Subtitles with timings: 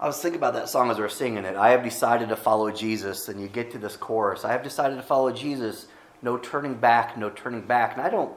[0.00, 1.56] I was thinking about that song as we were singing it.
[1.56, 4.44] I have decided to follow Jesus, and you get to this chorus.
[4.44, 5.86] I have decided to follow Jesus.
[6.20, 7.92] No turning back, no turning back.
[7.92, 8.32] And I don't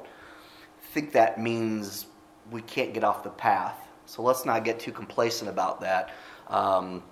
[0.92, 2.06] think that means
[2.52, 3.76] we can't get off the path.
[4.06, 6.14] So let's not get too complacent about that,
[6.48, 7.04] um,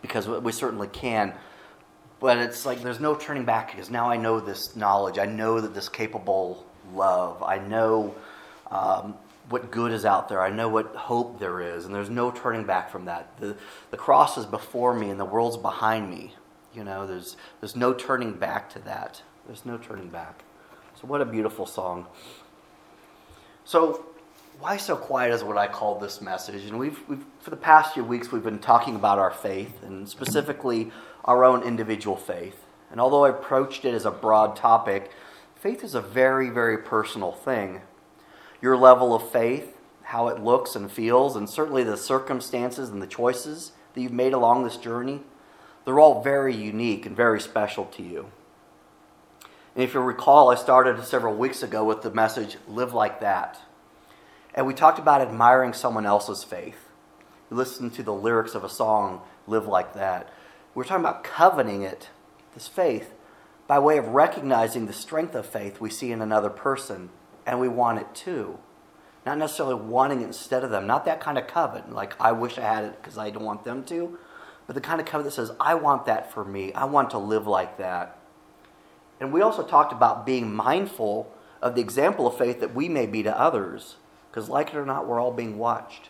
[0.00, 1.34] because we certainly can.
[2.20, 5.18] But it's like there's no turning back because now I know this knowledge.
[5.18, 7.42] I know that this capable love.
[7.42, 8.14] I know
[8.70, 9.14] um,
[9.50, 10.40] what good is out there.
[10.40, 13.36] I know what hope there is, and there's no turning back from that.
[13.40, 13.56] The,
[13.90, 16.34] the cross is before me, and the world's behind me.
[16.72, 19.22] You know, there's, there's no turning back to that.
[19.46, 20.44] There's no turning back.
[21.00, 22.06] So, what a beautiful song.
[23.64, 24.06] So,
[24.60, 26.64] why so quiet is what I call this message.
[26.66, 30.08] And we've, we've, for the past few weeks, we've been talking about our faith, and
[30.08, 30.92] specifically
[31.24, 32.64] our own individual faith.
[32.92, 35.10] And although I approached it as a broad topic,
[35.56, 37.80] faith is a very, very personal thing
[38.60, 43.06] your level of faith, how it looks and feels, and certainly the circumstances and the
[43.06, 45.20] choices that you've made along this journey,
[45.84, 48.30] they're all very unique and very special to you.
[49.74, 53.60] And if you recall, I started several weeks ago with the message, Live Like That.
[54.54, 56.88] And we talked about admiring someone else's faith.
[57.48, 60.28] We listened to the lyrics of a song, Live Like That.
[60.74, 62.10] We're talking about coveting it,
[62.54, 63.14] this faith,
[63.66, 67.10] by way of recognizing the strength of faith we see in another person
[67.46, 68.58] and we want it too.
[69.26, 70.86] Not necessarily wanting it instead of them.
[70.86, 73.64] Not that kind of covet, like I wish I had it because I don't want
[73.64, 74.18] them to,
[74.66, 76.72] but the kind of covet that says, I want that for me.
[76.72, 78.18] I want to live like that.
[79.20, 83.06] And we also talked about being mindful of the example of faith that we may
[83.06, 83.96] be to others,
[84.30, 86.08] because like it or not, we're all being watched.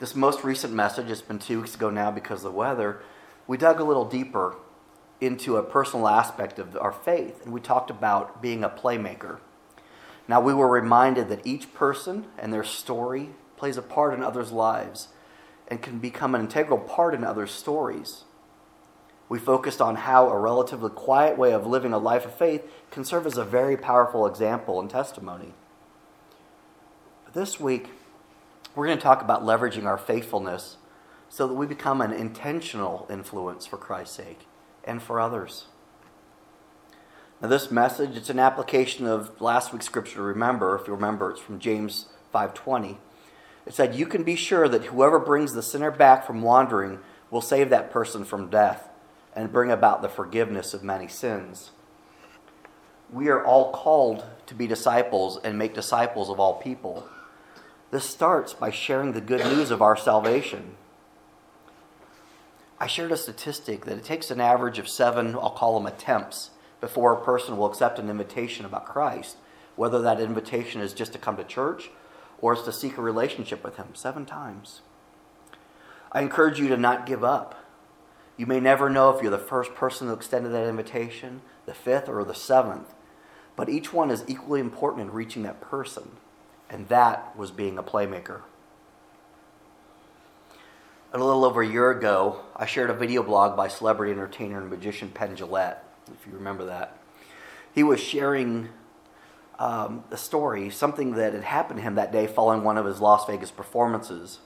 [0.00, 3.00] This most recent message, it's been two weeks ago now because of the weather,
[3.46, 4.56] we dug a little deeper
[5.20, 9.38] into a personal aspect of our faith, and we talked about being a playmaker.
[10.28, 14.52] Now we were reminded that each person and their story plays a part in others'
[14.52, 15.08] lives
[15.68, 18.24] and can become an integral part in others' stories.
[19.28, 23.04] We focused on how a relatively quiet way of living a life of faith can
[23.04, 25.54] serve as a very powerful example and testimony.
[27.24, 27.88] But this week,
[28.74, 30.76] we're going to talk about leveraging our faithfulness
[31.28, 34.40] so that we become an intentional influence for Christ's sake
[34.84, 35.66] and for others.
[37.42, 40.76] Now, this message, it's an application of last week's scripture remember.
[40.76, 42.98] If you remember, it's from James 5.20.
[43.66, 47.00] It said, You can be sure that whoever brings the sinner back from wandering
[47.32, 48.88] will save that person from death
[49.34, 51.72] and bring about the forgiveness of many sins.
[53.12, 57.08] We are all called to be disciples and make disciples of all people.
[57.90, 60.76] This starts by sharing the good news of our salvation.
[62.78, 66.50] I shared a statistic that it takes an average of seven, I'll call them attempts,
[66.82, 69.36] before a person will accept an invitation about Christ,
[69.76, 71.90] whether that invitation is just to come to church
[72.40, 74.80] or is to seek a relationship with Him, seven times.
[76.10, 77.54] I encourage you to not give up.
[78.36, 82.08] You may never know if you're the first person who extended that invitation, the fifth,
[82.08, 82.92] or the seventh,
[83.54, 86.10] but each one is equally important in reaching that person,
[86.68, 88.40] and that was being a playmaker.
[91.12, 94.68] A little over a year ago, I shared a video blog by celebrity entertainer and
[94.68, 96.98] magician Penn Jillette if you remember that.
[97.74, 98.68] He was sharing
[99.58, 103.00] um, a story, something that had happened to him that day following one of his
[103.00, 104.40] Las Vegas performances.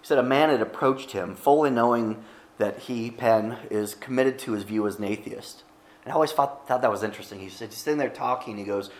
[0.00, 2.22] He said a man had approached him, fully knowing
[2.58, 5.64] that he, Penn, is committed to his view as an atheist.
[6.04, 7.40] And I always thought, thought that was interesting.
[7.40, 8.90] He said, he's sitting there talking, he goes,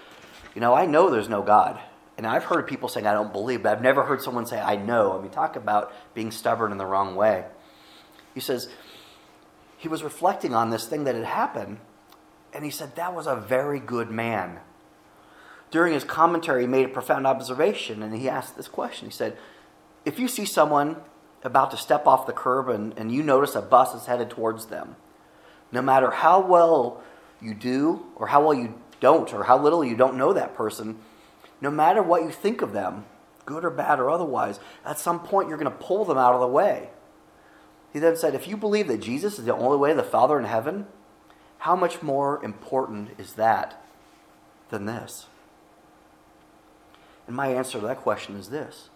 [0.54, 1.78] You know, I know there's no God.
[2.16, 4.76] And I've heard people saying, I don't believe, but I've never heard someone say, I
[4.76, 5.18] know.
[5.18, 7.44] I mean, talk about being stubborn in the wrong way.
[8.34, 8.68] He says,
[9.84, 11.76] he was reflecting on this thing that had happened,
[12.54, 14.60] and he said, That was a very good man.
[15.70, 19.08] During his commentary, he made a profound observation, and he asked this question.
[19.08, 19.36] He said,
[20.06, 20.96] If you see someone
[21.42, 24.66] about to step off the curb and, and you notice a bus is headed towards
[24.66, 24.96] them,
[25.70, 27.02] no matter how well
[27.42, 30.96] you do, or how well you don't, or how little you don't know that person,
[31.60, 33.04] no matter what you think of them,
[33.44, 36.40] good or bad or otherwise, at some point you're going to pull them out of
[36.40, 36.88] the way.
[37.94, 40.36] He then said, If you believe that Jesus is the only way to the Father
[40.36, 40.86] in heaven,
[41.58, 43.80] how much more important is that
[44.68, 45.26] than this?
[47.28, 48.90] And my answer to that question is this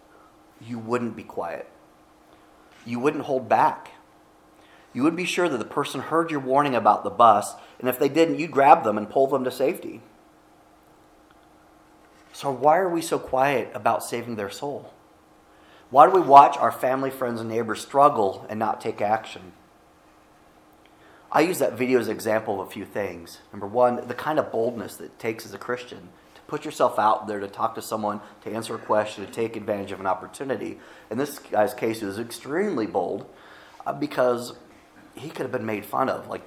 [0.61, 1.67] you wouldn't be quiet,
[2.85, 3.93] you wouldn't hold back.
[4.91, 7.99] You would be sure that the person heard your warning about the bus, and if
[7.99, 10.01] they didn't, you'd grab them and pull them to safety.
[12.33, 14.91] So, why are we so quiet about saving their soul?
[15.89, 19.53] Why do we watch our family, friends, and neighbors struggle and not take action?
[21.31, 23.39] I use that video as an example of a few things.
[23.51, 26.99] Number one, the kind of boldness that it takes as a Christian to put yourself
[26.99, 30.07] out there to talk to someone, to answer a question, to take advantage of an
[30.07, 30.79] opportunity.
[31.09, 33.25] In this guy's case, he was extremely bold
[33.85, 34.53] uh, because
[35.15, 36.43] he could have been made fun of, like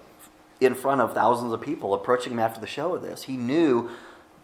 [0.60, 3.24] in front of thousands of people approaching him after the show of this.
[3.24, 3.90] He knew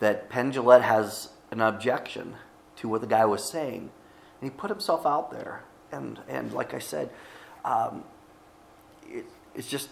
[0.00, 2.34] that Penn has an objection
[2.76, 3.90] to what the guy was saying,
[4.40, 5.62] and he put himself out there.
[5.90, 7.11] And and like I said,
[7.64, 8.05] um,
[9.06, 9.25] it,
[9.55, 9.88] it's just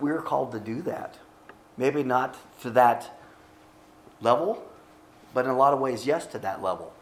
[0.00, 1.18] we're called to do that.
[1.76, 3.10] Maybe not to that
[4.20, 4.62] level,
[5.32, 6.92] but in a lot of ways, yes, to that level.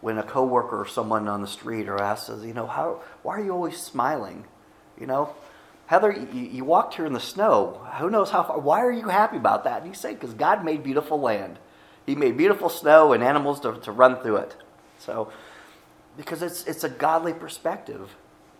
[0.00, 3.44] When a coworker or someone on the street or asks, you know, how, why are
[3.44, 4.44] you always smiling?
[4.98, 5.34] You know,
[5.86, 7.84] Heather, you, you walked here in the snow.
[7.98, 8.58] Who knows how far?
[8.58, 9.82] Why are you happy about that?
[9.82, 11.58] And you say, because God made beautiful land.
[12.06, 14.56] He made beautiful snow and animals to, to run through it.
[14.98, 15.32] So,
[16.16, 18.16] because it's, it's a godly perspective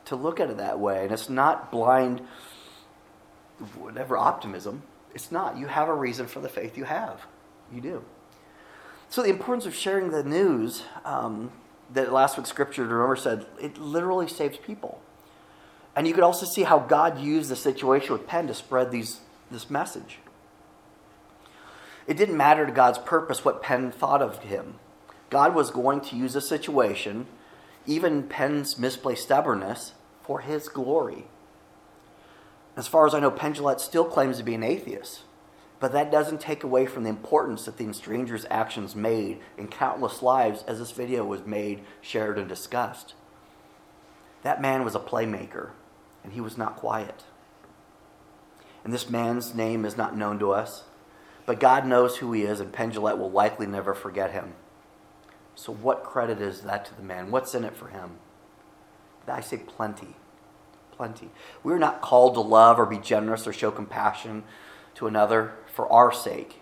[0.06, 1.04] to look at it that way.
[1.04, 2.20] And it's not blind,
[3.76, 4.82] whatever optimism.
[5.14, 5.58] It's not.
[5.58, 7.26] You have a reason for the faith you have.
[7.72, 8.04] You do.
[9.08, 11.50] So, the importance of sharing the news um,
[11.92, 15.00] that last week's scripture, remember, said it literally saves people.
[15.96, 19.20] And you could also see how God used the situation with Penn to spread these,
[19.50, 20.18] this message.
[22.06, 24.76] It didn't matter to God's purpose what Penn thought of him.
[25.28, 27.26] God was going to use the situation,
[27.86, 31.24] even Penn's misplaced stubbornness, for his glory.
[32.76, 35.22] As far as I know, Penn Jillette still claims to be an atheist.
[35.80, 40.22] But that doesn't take away from the importance that the stranger's actions made in countless
[40.22, 43.14] lives as this video was made, shared, and discussed.
[44.42, 45.70] That man was a playmaker,
[46.22, 47.24] and he was not quiet.
[48.84, 50.84] And this man's name is not known to us,
[51.46, 54.52] but God knows who he is, and Penn Jillette will likely never forget him.
[55.54, 57.30] So, what credit is that to the man?
[57.30, 58.18] What's in it for him?
[59.28, 60.16] I say plenty.
[60.92, 61.30] Plenty.
[61.62, 64.44] We're not called to love or be generous or show compassion
[64.96, 66.60] to another for our sake,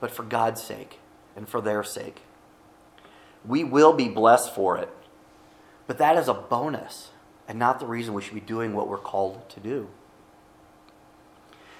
[0.00, 0.98] but for God's sake
[1.36, 2.22] and for their sake.
[3.46, 4.90] We will be blessed for it,
[5.86, 7.10] but that is a bonus
[7.48, 9.88] and not the reason we should be doing what we're called to do.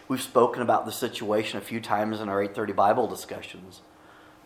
[0.08, 3.82] We've spoken about the situation a few times in our 830 Bible discussions.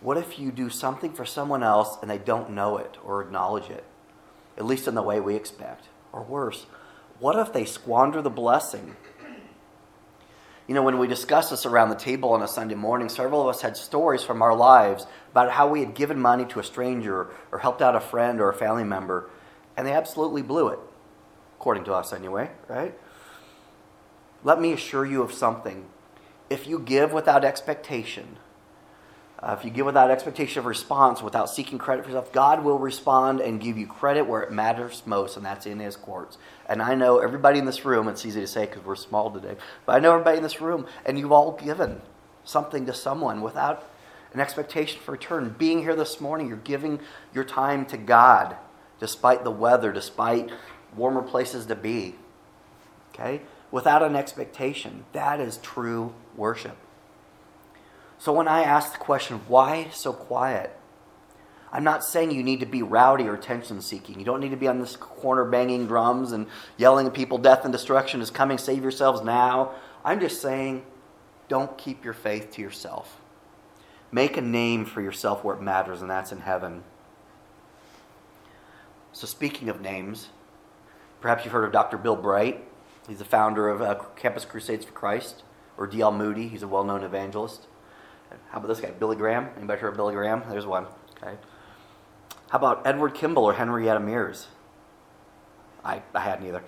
[0.04, 3.70] What if you do something for someone else and they don't know it or acknowledge
[3.70, 3.84] it,
[4.56, 5.86] at least in the way we expect?
[6.12, 6.66] Or worse,
[7.18, 8.96] what if they squander the blessing
[10.66, 13.48] you know, when we discussed this around the table on a Sunday morning, several of
[13.48, 17.28] us had stories from our lives about how we had given money to a stranger
[17.52, 19.28] or helped out a friend or a family member,
[19.76, 20.78] and they absolutely blew it,
[21.58, 22.98] according to us anyway, right?
[24.42, 25.84] Let me assure you of something.
[26.48, 28.38] If you give without expectation,
[29.40, 32.78] uh, if you give without expectation of response, without seeking credit for yourself, God will
[32.78, 36.38] respond and give you credit where it matters most, and that's in His courts.
[36.68, 39.56] And I know everybody in this room, it's easy to say because we're small today,
[39.84, 42.00] but I know everybody in this room, and you've all given
[42.44, 43.88] something to someone without
[44.32, 45.54] an expectation for return.
[45.58, 47.00] Being here this morning, you're giving
[47.32, 48.56] your time to God
[49.00, 50.50] despite the weather, despite
[50.96, 52.14] warmer places to be.
[53.12, 53.42] Okay?
[53.70, 55.04] Without an expectation.
[55.12, 56.76] That is true worship.
[58.18, 60.76] So when I ask the question, why so quiet?
[61.74, 64.18] I'm not saying you need to be rowdy or attention seeking.
[64.18, 66.46] You don't need to be on this corner banging drums and
[66.76, 69.72] yelling at people, death and destruction is coming, save yourselves now.
[70.04, 70.84] I'm just saying,
[71.48, 73.20] don't keep your faith to yourself.
[74.12, 76.84] Make a name for yourself where it matters, and that's in heaven.
[79.12, 80.28] So, speaking of names,
[81.20, 81.98] perhaps you've heard of Dr.
[81.98, 82.64] Bill Bright.
[83.08, 85.42] He's the founder of uh, Campus Crusades for Christ,
[85.76, 86.12] or D.L.
[86.12, 86.46] Moody.
[86.46, 87.66] He's a well known evangelist.
[88.50, 89.48] How about this guy, Billy Graham?
[89.56, 90.42] Anybody heard of Billy Graham?
[90.48, 90.86] There's one.
[91.22, 91.36] Okay.
[92.48, 94.48] How about Edward Kimball or Henrietta Mears?
[95.84, 96.62] I, I hadn't either.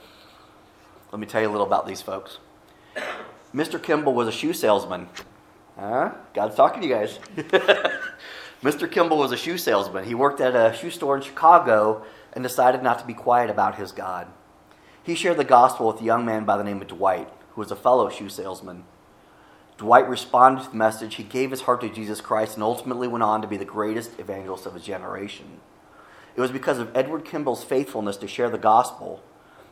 [1.13, 2.39] Let me tell you a little about these folks.
[3.55, 3.83] Mr.
[3.83, 5.09] Kimball was a shoe salesman.
[5.79, 6.13] Huh?
[6.35, 7.19] God's talking to you guys.
[8.63, 8.91] Mr.
[8.91, 10.05] Kimball was a shoe salesman.
[10.05, 13.77] He worked at a shoe store in Chicago and decided not to be quiet about
[13.77, 14.27] his God.
[15.03, 17.71] He shared the gospel with a young man by the name of Dwight, who was
[17.71, 18.85] a fellow shoe salesman.
[19.79, 21.17] Dwight responded to the message.
[21.17, 24.19] He gave his heart to Jesus Christ and ultimately went on to be the greatest
[24.19, 25.61] evangelist of his generation.
[26.35, 29.23] It was because of Edward Kimball's faithfulness to share the gospel,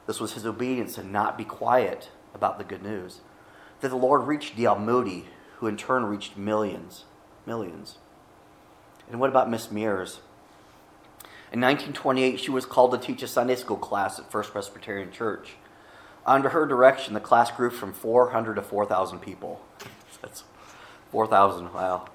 [0.06, 3.20] this was his obedience to not be quiet about the good news,
[3.80, 4.78] that the Lord reached D.L.
[4.78, 5.26] Moody,
[5.58, 7.04] who in turn reached millions.
[7.46, 7.99] Millions.
[9.11, 10.20] And what about Miss Mears?
[11.52, 15.56] In 1928, she was called to teach a Sunday school class at First Presbyterian Church.
[16.26, 19.61] Under her direction, the class grew from 400 to 4,000 people.
[20.25, 20.43] That's
[21.12, 21.75] 4,000.
[21.75, 22.07] Wow.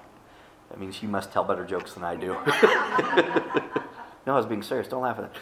[0.68, 2.28] That means you must tell better jokes than I do.
[4.26, 4.88] no, I was being serious.
[4.88, 5.40] Don't laugh at that.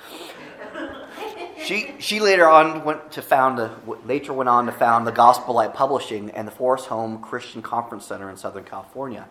[1.64, 5.54] She, she later on went to found a, later went on to found the Gospel
[5.54, 9.28] Light Publishing and the Forest Home Christian Conference Center in Southern California.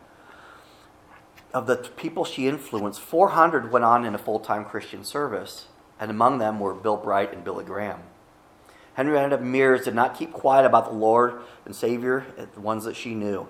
[1.53, 5.67] of the people she influenced, 400 went on in a full time Christian service,
[5.99, 8.01] and among them were Bill Bright and Billy Graham.
[8.97, 12.25] Henrietta Mears did not keep quiet about the Lord and Savior,
[12.55, 13.47] the ones that she knew.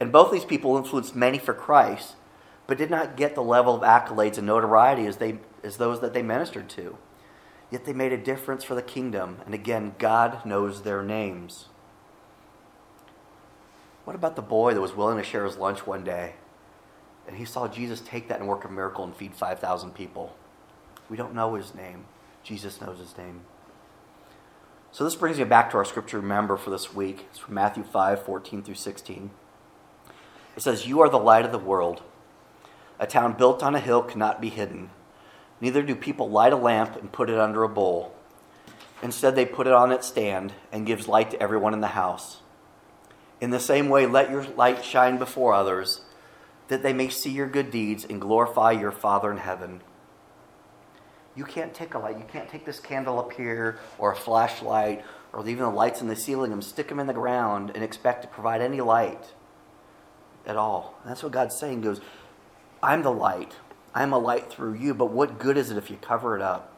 [0.00, 2.16] And both these people influenced many for Christ,
[2.66, 6.14] but did not get the level of accolades and notoriety as, they, as those that
[6.14, 6.98] they ministered to.
[7.70, 11.66] Yet they made a difference for the kingdom, and again, God knows their names.
[14.04, 16.34] What about the boy that was willing to share his lunch one day
[17.28, 20.36] and he saw Jesus take that and work a miracle and feed 5,000 people?
[21.08, 22.06] We don't know his name.
[22.42, 23.42] Jesus knows his name.
[24.96, 27.26] So this brings me back to our scripture remember for this week.
[27.28, 29.30] It's from Matthew 5 14 through 16.
[30.56, 32.00] It says, You are the light of the world.
[32.98, 34.88] A town built on a hill cannot be hidden.
[35.60, 38.14] Neither do people light a lamp and put it under a bowl.
[39.02, 42.38] Instead, they put it on its stand and gives light to everyone in the house.
[43.38, 46.00] In the same way, let your light shine before others,
[46.68, 49.82] that they may see your good deeds and glorify your Father in heaven.
[51.36, 52.18] You can't take a light.
[52.18, 56.08] You can't take this candle up here or a flashlight or even the lights in
[56.08, 59.34] the ceiling and stick them in the ground and expect to provide any light
[60.46, 60.94] at all.
[61.02, 61.78] And that's what God's saying.
[61.78, 62.00] He goes,
[62.82, 63.56] I'm the light.
[63.94, 66.72] I'm a light through you, but what good is it if you cover it up?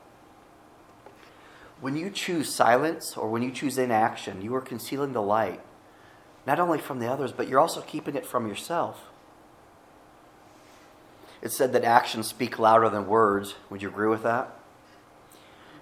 [1.81, 5.61] When you choose silence or when you choose inaction, you are concealing the light,
[6.47, 9.08] not only from the others, but you're also keeping it from yourself.
[11.40, 13.54] It said that actions speak louder than words.
[13.71, 14.54] Would you agree with that?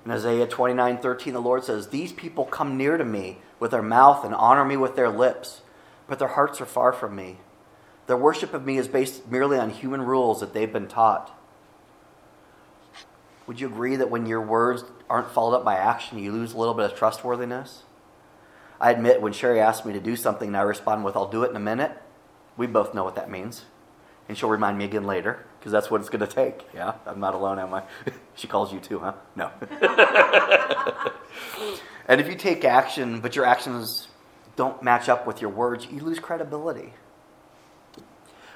[0.04, 3.82] In Isaiah 29 13, the Lord says, These people come near to me with their
[3.82, 5.62] mouth and honor me with their lips,
[6.06, 7.38] but their hearts are far from me.
[8.06, 11.36] Their worship of me is based merely on human rules that they've been taught.
[13.46, 16.58] Would you agree that when your words aren't followed up by action, you lose a
[16.58, 17.82] little bit of trustworthiness?
[18.80, 21.42] I admit when Sherry asks me to do something and I respond with, I'll do
[21.42, 21.92] it in a minute,
[22.56, 23.64] we both know what that means.
[24.28, 26.66] And she'll remind me again later, because that's what it's going to take.
[26.74, 26.94] Yeah?
[27.06, 27.82] I'm not alone, am I?
[28.34, 29.12] she calls you too, huh?
[29.36, 29.50] No.
[32.08, 34.08] and if you take action, but your actions
[34.56, 36.92] don't match up with your words, you lose credibility.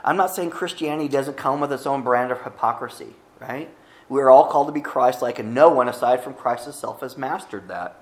[0.02, 3.68] I'm not saying Christianity doesn't come with its own brand of hypocrisy, right?
[4.08, 7.00] We are all called to be Christ like, and no one aside from Christ himself
[7.00, 7.96] has mastered that.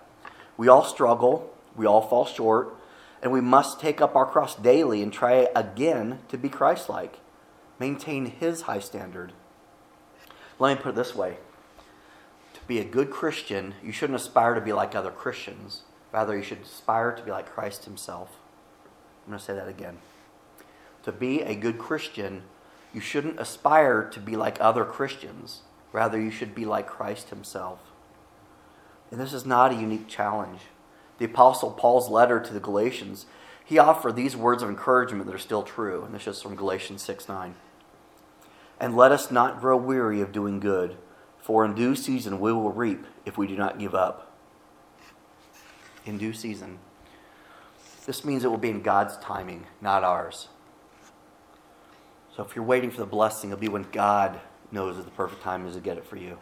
[0.56, 2.74] We all struggle, we all fall short,
[3.22, 7.18] and we must take up our cross daily and try again to be Christ like.
[7.78, 9.32] Maintain his high standard.
[10.58, 11.36] Let me put it this way
[12.54, 15.82] To be a good Christian, you shouldn't aspire to be like other Christians.
[16.12, 18.30] Rather, you should aspire to be like Christ himself.
[19.24, 19.98] I'm going to say that again
[21.08, 22.42] to be a good Christian,
[22.92, 25.62] you shouldn't aspire to be like other Christians.
[25.90, 27.80] Rather, you should be like Christ himself.
[29.10, 30.60] And this is not a unique challenge.
[31.16, 33.24] The Apostle Paul's letter to the Galatians,
[33.64, 36.04] he offered these words of encouragement that are still true.
[36.04, 37.54] And this is from Galatians 6 9.
[38.80, 40.96] And let us not grow weary of doing good,
[41.40, 44.36] for in due season we will reap if we do not give up.
[46.06, 46.78] In due season.
[48.06, 50.48] This means it will be in God's timing, not ours.
[52.34, 55.42] So if you're waiting for the blessing, it'll be when God knows that the perfect
[55.42, 56.38] time is to get it for you.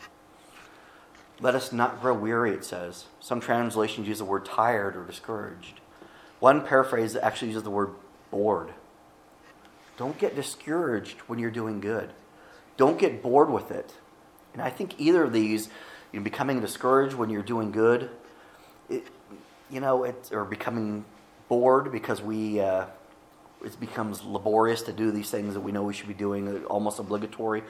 [1.41, 3.07] Let us not grow weary, it says.
[3.21, 5.81] Some translations use the word tired or discouraged.
[6.39, 7.95] One paraphrase actually uses the word
[8.31, 8.75] bored.
[9.97, 12.13] Don't get discouraged when you're doing good.
[12.77, 13.95] Don't get bored with it.
[14.53, 15.69] And I think either of these,
[16.13, 18.11] you know, becoming discouraged when you're doing good,
[18.89, 19.07] it,
[19.71, 21.05] you know, it, or becoming
[21.49, 22.87] bored because we uh,
[23.65, 26.65] it becomes laborious to do these things that we know we should be doing, uh,
[26.67, 27.63] almost obligatory.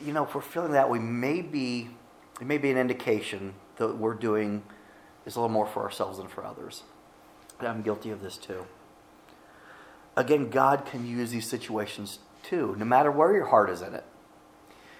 [0.00, 1.90] You know, if we're feeling that, we may be,
[2.40, 4.62] it may be an indication that we're doing
[5.26, 6.82] is a little more for ourselves than for others.
[7.58, 8.66] And I'm guilty of this too.
[10.16, 14.04] Again, God can use these situations too, no matter where your heart is in it.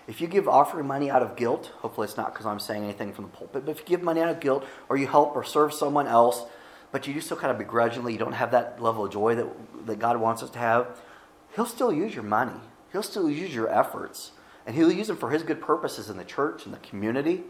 [0.07, 3.13] If you give offering money out of guilt, hopefully it's not because I'm saying anything
[3.13, 5.45] from the pulpit, but if you give money out of guilt or you help or
[5.45, 6.45] serve someone else
[6.93, 9.87] but you do so kind of begrudgingly, you don't have that level of joy that,
[9.87, 11.01] that God wants us to have,
[11.55, 12.59] He'll still use your money.
[12.93, 14.33] He'll still use your efforts.
[14.67, 17.43] And He'll use them for His good purposes in the church, in the community,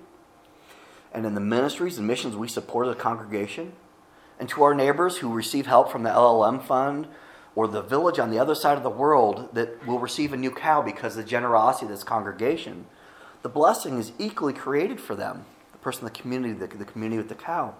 [1.12, 3.72] and in the ministries and missions we support as a congregation.
[4.38, 7.08] And to our neighbors who receive help from the LLM fund
[7.60, 10.50] or the village on the other side of the world that will receive a new
[10.50, 12.86] cow because of the generosity of this congregation,
[13.42, 15.44] the blessing is equally created for them.
[15.72, 17.74] The person the community, the, the community with the cow.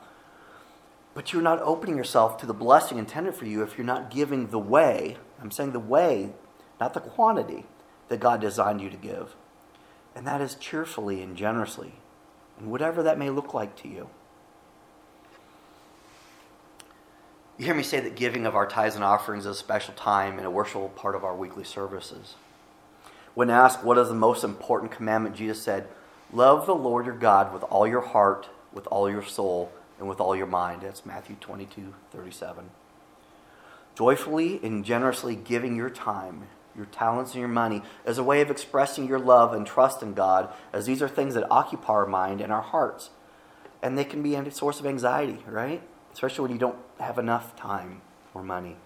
[1.15, 4.49] But you're not opening yourself to the blessing intended for you if you're not giving
[4.49, 5.17] the way.
[5.41, 6.35] I'm saying the way,
[6.79, 7.65] not the quantity
[8.09, 9.35] that God designed you to give.
[10.15, 11.95] And that is cheerfully and generously,
[12.59, 14.11] and whatever that may look like to you.
[17.61, 20.39] You hear me say that giving of our tithes and offerings is a special time
[20.39, 22.37] and a worshipful part of our weekly services.
[23.35, 25.87] When asked what is the most important commandment, Jesus said,
[26.33, 30.21] Love the Lord your God with all your heart, with all your soul, and with
[30.21, 30.81] all your mind.
[30.81, 32.71] That's Matthew 22 37.
[33.95, 38.51] Joyfully and generously giving your time, your talents, and your money as a way of
[38.51, 42.41] expressing your love and trust in God, as these are things that occupy our mind
[42.41, 43.11] and our hearts.
[43.83, 45.83] And they can be a source of anxiety, right?
[46.13, 48.03] Especially when you don't have enough time
[48.35, 48.77] or money.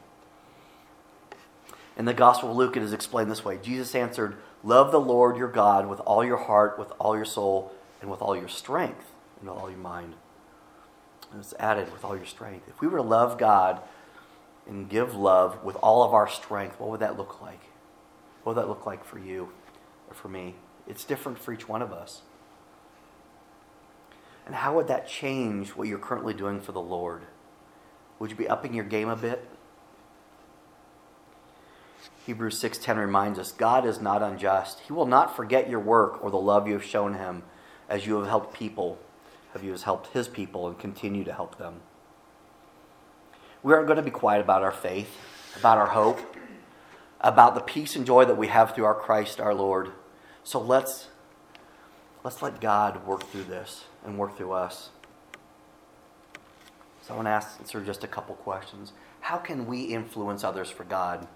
[1.97, 5.37] In the Gospel of Luke, it is explained this way Jesus answered, Love the Lord
[5.37, 9.13] your God with all your heart, with all your soul, and with all your strength,
[9.41, 10.15] and with all your mind.
[11.31, 12.69] And it's added with all your strength.
[12.69, 13.81] If we were to love God
[14.67, 17.61] and give love with all of our strength, what would that look like?
[18.43, 19.51] What would that look like for you
[20.09, 20.55] or for me?
[20.87, 22.23] It's different for each one of us.
[24.47, 27.23] And how would that change what you're currently doing for the Lord?
[28.19, 29.49] Would you be upping your game a bit?
[32.27, 34.81] Hebrews 6:10 reminds us God is not unjust.
[34.81, 37.43] He will not forget your work or the love you have shown him
[37.89, 38.99] as you have helped people,
[39.55, 41.81] as you has helped his people and continue to help them.
[43.63, 45.17] We aren't going to be quiet about our faith,
[45.57, 46.21] about our hope,
[47.21, 49.93] about the peace and joy that we have through our Christ our Lord.
[50.43, 51.09] So let's
[52.25, 54.91] let's let God work through this and work through us.
[57.03, 58.93] So I want to answer just a couple questions.
[59.21, 61.29] How can we influence others for God?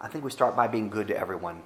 [0.00, 1.62] I think we start by being good to everyone.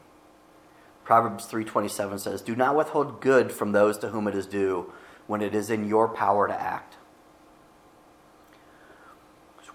[1.04, 4.92] Proverbs 3:27 says, "Do not withhold good from those to whom it is due
[5.26, 6.99] when it is in your power to act."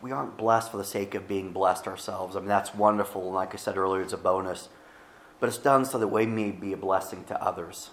[0.04, 2.36] we aren't blessed for the sake of being blessed ourselves.
[2.36, 3.32] I mean, that's wonderful.
[3.32, 4.68] Like I said earlier, it's a bonus.
[5.44, 7.90] But it's done so that we may be a blessing to others.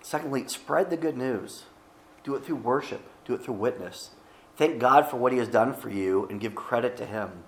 [0.00, 1.64] Secondly, spread the good news.
[2.24, 4.12] Do it through worship, do it through witness.
[4.56, 7.44] Thank God for what He has done for you and give credit to Him.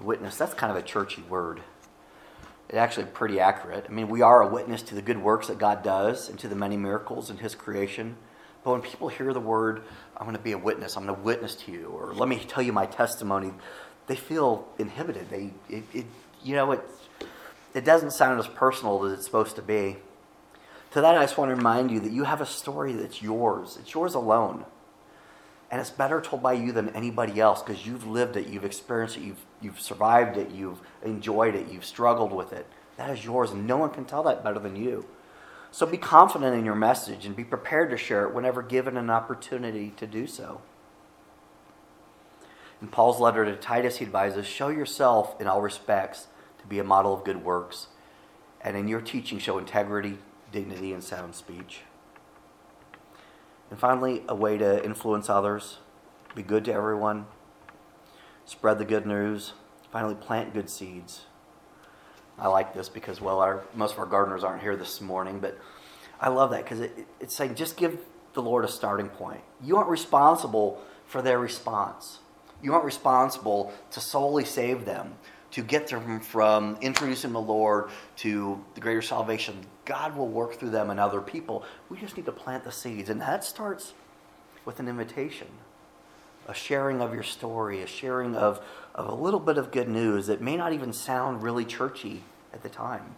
[0.00, 1.60] Witness, that's kind of a churchy word.
[2.70, 3.84] It's actually pretty accurate.
[3.86, 6.48] I mean, we are a witness to the good works that God does and to
[6.48, 8.16] the many miracles in His creation.
[8.64, 9.82] But when people hear the word,
[10.16, 12.38] I'm going to be a witness, I'm going to witness to you, or let me
[12.38, 13.52] tell you my testimony,
[14.06, 15.30] they feel inhibited.
[15.30, 16.06] They, it, it
[16.42, 16.80] you know, it,
[17.74, 19.96] it doesn't sound as personal as it's supposed to be.
[20.92, 23.76] To that, I just want to remind you that you have a story that's yours.
[23.80, 24.64] It's yours alone.
[25.70, 29.16] And it's better told by you than anybody else because you've lived it, you've experienced
[29.16, 32.66] it, you've, you've survived it, you've enjoyed it, you've struggled with it.
[32.96, 35.06] That is yours, and no one can tell that better than you.
[35.72, 39.10] So be confident in your message and be prepared to share it whenever given an
[39.10, 40.62] opportunity to do so.
[42.80, 46.84] In Paul's letter to Titus, he advises show yourself in all respects to be a
[46.84, 47.88] model of good works,
[48.60, 50.18] and in your teaching, show integrity,
[50.52, 51.80] dignity, and sound speech.
[53.70, 55.78] And finally, a way to influence others
[56.34, 57.26] be good to everyone,
[58.44, 59.54] spread the good news,
[59.90, 61.22] finally, plant good seeds.
[62.38, 65.58] I like this because, well, our, most of our gardeners aren't here this morning, but
[66.20, 67.98] I love that because it, it's saying just give
[68.34, 69.40] the Lord a starting point.
[69.62, 72.18] You aren't responsible for their response.
[72.62, 75.14] You aren't responsible to solely save them,
[75.52, 79.66] to get them from introducing the Lord to the greater salvation.
[79.84, 81.64] God will work through them and other people.
[81.88, 83.92] We just need to plant the seeds, and that starts
[84.64, 85.48] with an invitation
[86.48, 88.60] a sharing of your story, a sharing of,
[88.94, 92.62] of a little bit of good news that may not even sound really churchy at
[92.62, 93.16] the time.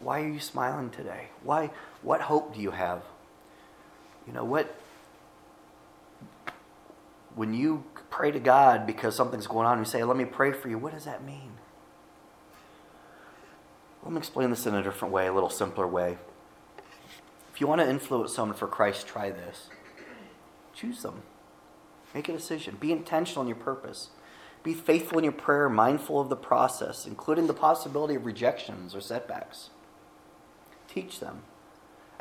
[0.00, 1.28] Why are you smiling today?
[1.42, 1.70] Why
[2.02, 3.02] what hope do you have?
[4.26, 4.74] You know what
[7.34, 10.52] when you pray to God because something's going on, and you say, Let me pray
[10.52, 11.52] for you, what does that mean?
[14.02, 16.18] Let me explain this in a different way, a little simpler way.
[17.52, 19.70] If you want to influence someone for Christ, try this.
[20.74, 21.22] Choose them.
[22.12, 22.76] Make a decision.
[22.78, 24.10] Be intentional in your purpose.
[24.62, 29.00] Be faithful in your prayer, mindful of the process, including the possibility of rejections or
[29.00, 29.70] setbacks.
[30.88, 31.42] Teach them.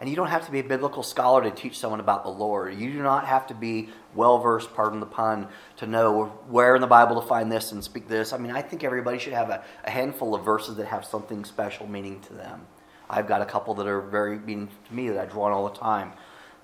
[0.04, 2.78] And you don't have to be a biblical scholar to teach someone about the Lord.
[2.78, 6.82] You do not have to be well versed, pardon the pun, to know where in
[6.82, 8.34] the Bible to find this and speak this.
[8.34, 11.46] I mean, I think everybody should have a, a handful of verses that have something
[11.46, 12.68] special meaning to them.
[13.10, 15.70] I've got a couple that are very meaning to me that I draw on all
[15.70, 16.12] the time.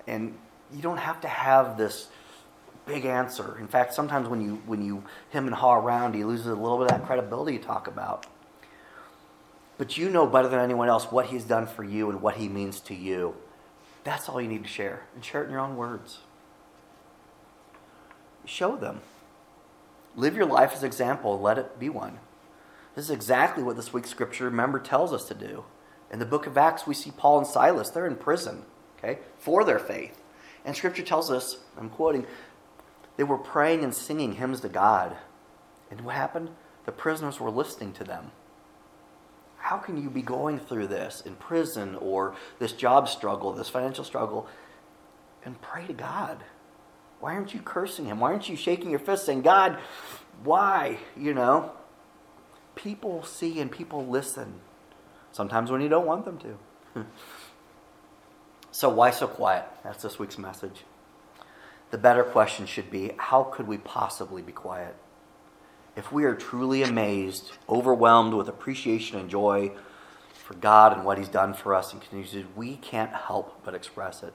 [0.06, 0.36] And
[0.70, 2.08] you don't have to have this
[2.84, 3.56] big answer.
[3.58, 6.76] In fact, sometimes when you when you him and haw around, he loses a little
[6.76, 8.26] bit of that credibility you talk about.
[9.80, 12.50] But you know better than anyone else what he's done for you and what he
[12.50, 13.34] means to you.
[14.04, 15.04] That's all you need to share.
[15.14, 16.18] And share it in your own words.
[18.44, 19.00] Show them.
[20.14, 21.40] Live your life as an example.
[21.40, 22.18] Let it be one.
[22.94, 25.64] This is exactly what this week's scripture, remember, tells us to do.
[26.12, 27.88] In the book of Acts, we see Paul and Silas.
[27.88, 28.64] They're in prison,
[28.98, 30.20] okay, for their faith.
[30.62, 32.26] And scripture tells us, I'm quoting,
[33.16, 35.16] they were praying and singing hymns to God.
[35.90, 36.50] And what happened?
[36.84, 38.32] The prisoners were listening to them.
[39.60, 44.04] How can you be going through this in prison or this job struggle, this financial
[44.04, 44.48] struggle,
[45.44, 46.42] and pray to God?
[47.20, 48.18] Why aren't you cursing Him?
[48.20, 49.78] Why aren't you shaking your fist saying, God,
[50.42, 50.98] why?
[51.16, 51.72] You know,
[52.74, 54.60] people see and people listen.
[55.30, 57.04] Sometimes when you don't want them to.
[58.72, 59.66] so, why so quiet?
[59.84, 60.84] That's this week's message.
[61.90, 64.96] The better question should be how could we possibly be quiet?
[66.00, 69.70] If we are truly amazed, overwhelmed with appreciation and joy
[70.32, 73.62] for God and what He's done for us and continues to do, we can't help
[73.64, 74.32] but express it.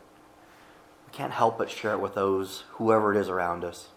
[1.08, 3.88] We can't help but share it with those, whoever it is around us.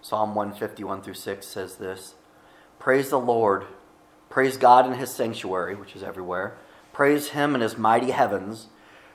[0.00, 2.14] Psalm 151 through 6 says this
[2.78, 3.66] Praise the Lord.
[4.30, 6.56] Praise God in His sanctuary, which is everywhere.
[6.94, 8.68] Praise Him in His mighty heavens.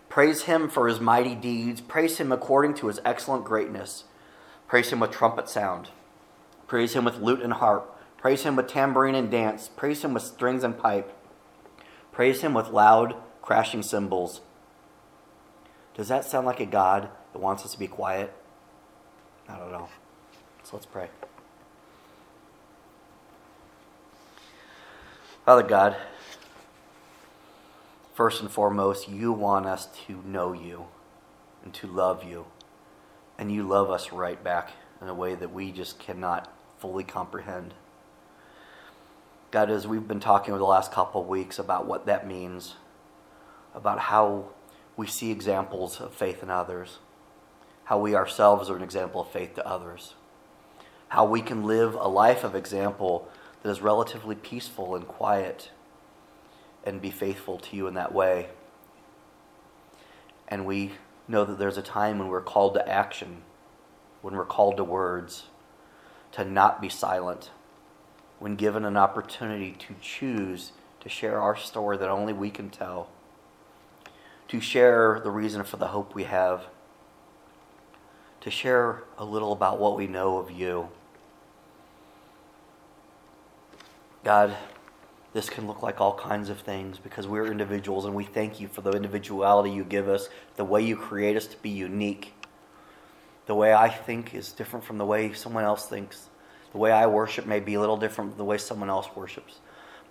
[0.09, 1.81] Praise Him for His mighty deeds.
[1.81, 4.03] Praise Him according to His excellent greatness.
[4.67, 5.89] Praise Him with trumpet sound.
[6.67, 7.99] Praise him with lute and harp.
[8.17, 9.69] Praise him with tambourine and dance.
[9.75, 11.11] Praise him with strings and pipe.
[12.11, 14.41] Praise him with loud, crashing cymbals.
[15.95, 18.33] Does that sound like a God that wants us to be quiet?
[19.49, 19.89] I don't know.
[20.63, 21.09] So let's pray.
[25.45, 25.97] Father God,
[28.13, 30.85] first and foremost, you want us to know you
[31.63, 32.45] and to love you.
[33.37, 34.71] And you love us right back
[35.03, 37.73] in a way that we just cannot fully comprehend.
[39.51, 42.75] God, as we've been talking over the last couple of weeks about what that means,
[43.75, 44.45] about how
[44.95, 46.97] we see examples of faith in others,
[47.85, 50.15] how we ourselves are an example of faith to others,
[51.09, 53.27] how we can live a life of example
[53.61, 55.69] that is relatively peaceful and quiet
[56.83, 58.47] and be faithful to you in that way.
[60.47, 60.93] And we
[61.27, 63.43] know that there's a time when we're called to action,
[64.23, 65.43] when we're called to words
[66.31, 67.51] to not be silent.
[68.39, 73.09] When given an opportunity to choose to share our story that only we can tell,
[74.47, 76.65] to share the reason for the hope we have,
[78.39, 80.87] to share a little about what we know of you.
[84.23, 84.55] God,
[85.33, 88.69] this can look like all kinds of things because we're individuals and we thank you
[88.69, 92.33] for the individuality you give us, the way you create us to be unique
[93.45, 96.29] the way I think is different from the way someone else thinks.
[96.71, 99.59] The way I worship may be a little different from the way someone else worships.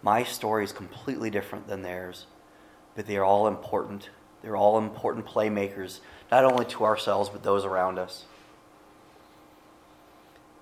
[0.03, 2.27] My story is completely different than theirs,
[2.95, 4.11] but they are all important.
[4.43, 8.25] They're all important playmakers, not only to ourselves, but those around us.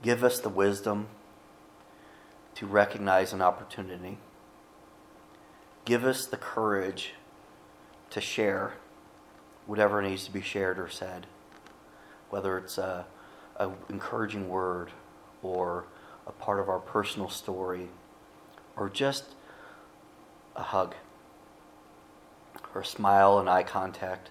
[0.02, 1.08] Give us the wisdom
[2.54, 4.18] to recognize an opportunity.
[5.84, 7.14] Give us the courage
[8.10, 8.74] to share
[9.66, 11.26] whatever needs to be shared or said
[12.30, 13.06] whether it's a,
[13.56, 14.90] a encouraging word
[15.42, 15.84] or
[16.26, 17.88] a part of our personal story
[18.76, 19.24] or just
[20.56, 20.94] a hug
[22.74, 24.30] or a smile and eye contact.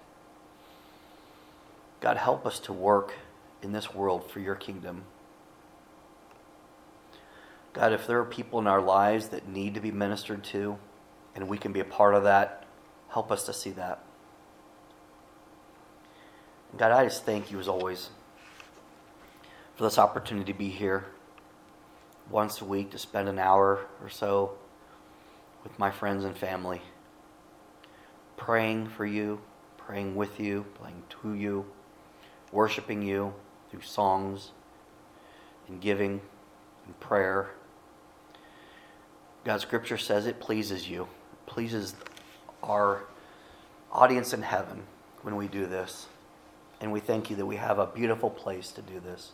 [2.01, 3.15] God, help us to work
[3.61, 5.03] in this world for your kingdom.
[7.73, 10.77] God, if there are people in our lives that need to be ministered to
[11.35, 12.65] and we can be a part of that,
[13.09, 14.03] help us to see that.
[16.77, 18.09] God, I just thank you as always
[19.75, 21.05] for this opportunity to be here
[22.29, 24.51] once a week to spend an hour or so
[25.63, 26.81] with my friends and family,
[28.37, 29.41] praying for you,
[29.77, 31.65] praying with you, praying to you,
[32.51, 33.33] worshiping you
[33.71, 34.51] through songs
[35.67, 36.21] and giving
[36.85, 37.49] and prayer.
[39.43, 41.95] God's scripture says it pleases you, it pleases
[42.61, 43.05] our
[43.91, 44.83] audience in heaven
[45.23, 46.05] when we do this.
[46.81, 49.31] And we thank you that we have a beautiful place to do this.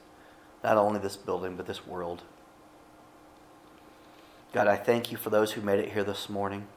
[0.63, 2.23] Not only this building, but this world.
[4.53, 6.67] God, I thank you for those who made it here this morning.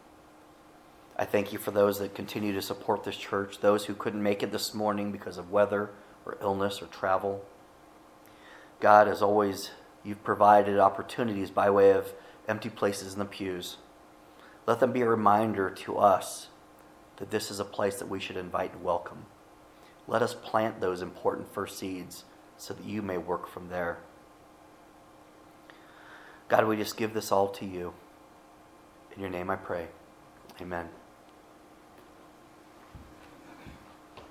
[1.17, 4.43] I thank you for those that continue to support this church, those who couldn't make
[4.43, 5.91] it this morning because of weather
[6.25, 7.45] or illness or travel.
[8.79, 9.71] God, as always,
[10.05, 12.13] you've provided opportunities by way of
[12.47, 13.79] empty places in the pews.
[14.67, 16.49] Let them be a reminder to us
[17.17, 19.27] that this is a place that we should invite and welcome.
[20.09, 22.25] Let us plant those important first seeds
[22.57, 23.99] so that you may work from there.
[26.49, 27.92] God, we just give this all to you.
[29.14, 29.88] In your name I pray.
[30.61, 30.88] Amen.